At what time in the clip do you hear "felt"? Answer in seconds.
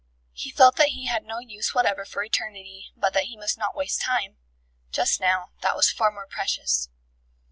0.49-0.77